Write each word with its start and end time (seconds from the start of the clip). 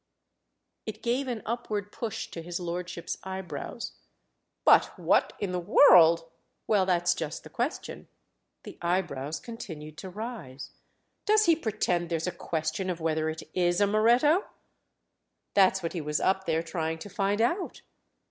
It 0.87 1.03
gave 1.03 1.27
an 1.27 1.43
upward 1.45 1.91
push 1.91 2.31
to 2.31 2.41
his 2.41 2.59
lordship's 2.59 3.19
eyebrows. 3.23 3.91
"But 4.65 4.97
what 4.97 5.33
in 5.37 5.51
the 5.51 5.59
world——?" 5.59 6.23
"Well, 6.65 6.87
that's 6.87 7.13
just 7.13 7.43
the 7.43 7.51
question!" 7.51 8.07
The 8.63 8.79
eyebrows 8.81 9.39
continued 9.39 9.99
to 9.99 10.09
rise. 10.09 10.71
"Does 11.27 11.45
he 11.45 11.55
pretend 11.55 12.09
there's 12.09 12.25
a 12.25 12.31
question 12.31 12.89
of 12.89 12.99
whether 12.99 13.29
it 13.29 13.43
is 13.53 13.79
a 13.79 13.85
Moretto?" 13.85 14.45
"That's 15.53 15.83
what 15.83 15.93
he 15.93 16.01
was 16.01 16.19
up 16.19 16.47
there 16.47 16.63
trying 16.63 16.97
to 16.97 17.07
find 17.07 17.39
out." 17.39 17.83